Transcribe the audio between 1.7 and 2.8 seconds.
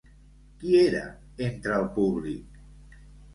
el públic?